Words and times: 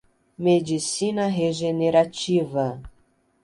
Medicina 0.39 1.27
regenerativa 1.29 2.81